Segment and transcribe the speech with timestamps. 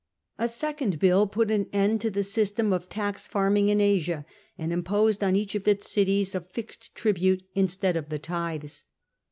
[0.39, 4.25] A second bill put an end to the system of tax farming in Asia,
[4.57, 8.85] and imposed on each of its cities a fixed tribute, instead of the tithes.